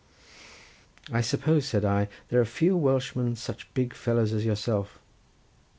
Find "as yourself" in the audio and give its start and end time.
4.33-4.97